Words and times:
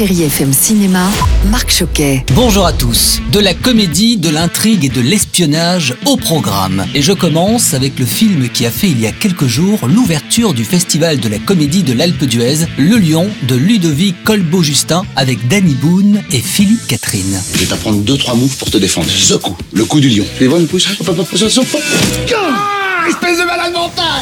Chérie 0.00 0.22
FM 0.22 0.50
Cinéma, 0.54 1.10
Marc 1.50 1.70
Choquet. 1.70 2.24
Bonjour 2.34 2.64
à 2.64 2.72
tous. 2.72 3.20
De 3.32 3.38
la 3.38 3.52
comédie, 3.52 4.16
de 4.16 4.30
l'intrigue 4.30 4.86
et 4.86 4.88
de 4.88 5.02
l'espionnage 5.02 5.94
au 6.06 6.16
programme. 6.16 6.86
Et 6.94 7.02
je 7.02 7.12
commence 7.12 7.74
avec 7.74 7.98
le 7.98 8.06
film 8.06 8.48
qui 8.48 8.64
a 8.64 8.70
fait 8.70 8.88
il 8.88 8.98
y 8.98 9.06
a 9.06 9.12
quelques 9.12 9.44
jours 9.44 9.86
l'ouverture 9.86 10.54
du 10.54 10.64
festival 10.64 11.20
de 11.20 11.28
la 11.28 11.38
comédie 11.38 11.82
de 11.82 11.92
l'Alpe 11.92 12.24
d'Huez, 12.24 12.64
Le 12.78 12.96
Lion 12.96 13.28
de 13.42 13.56
Ludovic 13.56 14.24
Colbeau-Justin 14.24 15.02
avec 15.16 15.46
Danny 15.48 15.74
Boone 15.74 16.22
et 16.32 16.40
Philippe 16.40 16.86
Catherine. 16.86 17.38
Je 17.52 17.58
vais 17.58 17.66
t'apprendre 17.66 17.98
deux, 17.98 18.16
trois 18.16 18.34
moves 18.34 18.56
pour 18.56 18.70
te 18.70 18.78
défendre. 18.78 19.10
Ce 19.10 19.34
coup, 19.34 19.54
le 19.74 19.84
coup 19.84 20.00
du 20.00 20.08
lion. 20.08 20.24
Tu 20.38 20.44
les 20.44 20.48
vois, 20.48 20.60
une 20.60 20.66
pousse 20.66 20.88
Espèce 23.08 23.38
de 23.38 23.44
malade 23.44 23.72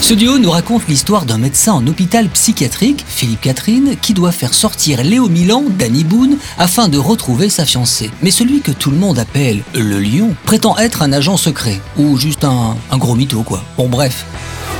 Ce 0.00 0.14
duo 0.14 0.38
nous 0.38 0.50
raconte 0.50 0.88
l'histoire 0.88 1.24
d'un 1.24 1.38
médecin 1.38 1.72
en 1.72 1.86
hôpital 1.86 2.28
psychiatrique, 2.28 3.04
Philippe 3.06 3.42
Catherine, 3.42 3.96
qui 4.00 4.14
doit 4.14 4.32
faire 4.32 4.54
sortir 4.54 5.02
Léo 5.02 5.28
Milan, 5.28 5.64
Danny 5.78 6.04
Boone, 6.04 6.36
afin 6.58 6.88
de 6.88 6.98
retrouver 6.98 7.48
sa 7.48 7.64
fiancée. 7.64 8.10
Mais 8.22 8.30
celui 8.30 8.60
que 8.60 8.72
tout 8.72 8.90
le 8.90 8.96
monde 8.96 9.18
appelle 9.18 9.62
le 9.74 10.00
lion 10.00 10.34
prétend 10.44 10.76
être 10.78 11.02
un 11.02 11.12
agent 11.12 11.36
secret, 11.36 11.80
ou 11.98 12.16
juste 12.16 12.44
un, 12.44 12.76
un 12.90 12.98
gros 12.98 13.14
mytho 13.14 13.42
quoi. 13.42 13.62
Bon 13.76 13.88
bref, 13.88 14.24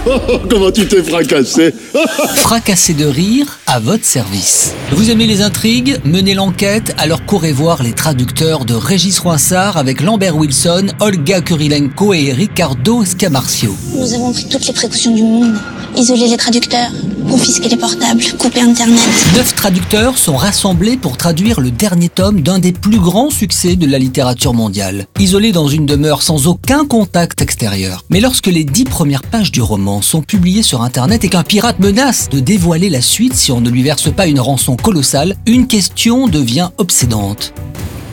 Comment 0.51 0.71
tu 0.73 0.87
t'es 0.87 1.03
fracassé 1.03 1.75
fracassé 2.37 2.95
de 2.95 3.05
rire 3.05 3.59
à 3.67 3.79
votre 3.79 4.05
service. 4.05 4.75
Vous 4.93 5.11
aimez 5.11 5.27
les 5.27 5.43
intrigues 5.43 5.99
Menez 6.05 6.35
l'enquête, 6.35 6.95
alors 6.99 7.25
courez 7.25 7.53
voir 7.53 7.83
les 7.83 7.93
traducteurs 7.93 8.65
de 8.65 8.75
Régis 8.75 9.19
Roinsard 9.21 9.77
avec 9.77 10.01
Lambert 10.01 10.37
Wilson, 10.37 10.89
Olga 11.01 11.41
Kurilenko 11.41 12.15
et 12.15 12.33
Ricardo 12.33 13.05
Scamarcio. 13.05 13.77
Nous 13.95 14.15
avons 14.15 14.33
pris 14.33 14.49
toutes 14.49 14.67
les 14.67 14.73
précautions 14.73 15.15
du 15.15 15.23
monde. 15.23 15.55
Isoler 15.97 16.29
les 16.29 16.37
traducteurs, 16.37 16.91
confisquer 17.29 17.69
les 17.69 17.77
portables, 17.77 18.23
couper 18.39 18.61
Internet. 18.61 18.99
Neuf 19.37 19.55
traducteurs 19.55 20.17
sont 20.17 20.37
rassemblés 20.37 20.97
pour 20.97 21.17
traduire 21.17 21.61
le 21.61 21.71
dernier 21.71 22.09
tome 22.09 22.41
d'un 22.41 22.59
des 22.59 22.73
plus 22.73 22.99
grands 22.99 23.31
succès 23.31 23.77
de 23.77 23.87
la 23.87 23.99
littérature 23.99 24.55
mondiale, 24.55 25.07
isolé 25.19 25.53
dans 25.53 25.69
une 25.69 25.85
demeure 25.85 26.23
sans 26.23 26.47
aucun 26.47 26.87
contact 26.87 27.43
extérieur. 27.43 28.05
Mais 28.11 28.21
lorsque 28.21 28.47
les 28.47 28.65
dix 28.65 28.85
premières 28.85 29.23
pages 29.23 29.53
du 29.53 29.61
roman 29.61 30.01
sont 30.01 30.23
publiées 30.23 30.63
sur 30.63 30.83
Internet 30.83 31.25
et 31.25 31.29
qu'un 31.29 31.43
pirate 31.43 31.79
menace 31.79 32.29
de 32.31 32.41
dévoiler 32.41 32.89
la 32.89 33.03
suite 33.03 33.35
si 33.35 33.53
on 33.53 33.61
ne 33.61 33.71
lui 33.71 33.83
verse 33.83 34.11
pas 34.11 34.27
une 34.27 34.41
rançon 34.41 34.77
colossale, 34.77 35.37
une 35.47 35.67
question 35.67 36.27
devient 36.27 36.71
obsédante. 36.79 37.53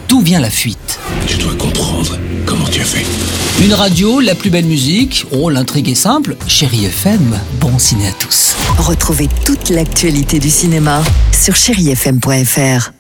D'où 0.10 0.20
vient 0.22 0.42
la 0.42 0.50
fuite? 0.50 1.00
Je 1.28 1.38
dois 1.38 1.56
comprendre 1.56 2.18
comment 2.46 2.66
tu 2.66 2.82
as 2.82 2.86
fait. 2.86 3.06
Une 3.62 3.74
radio, 3.74 4.22
la 4.22 4.36
plus 4.36 4.50
belle 4.50 4.66
musique, 4.66 5.26
oh 5.32 5.50
l'intrigue 5.50 5.90
est 5.90 5.96
simple, 5.96 6.38
chérie 6.48 6.86
FM, 6.86 7.38
bon 7.60 7.78
ciné 7.78 8.08
à 8.08 8.14
tous. 8.14 8.56
Retrouvez 8.78 9.28
toute 9.46 9.70
l'actualité 9.70 10.40
du 10.40 10.50
cinéma 10.50 11.04
sur 11.34 11.56
chérifm.fr. 11.56 12.99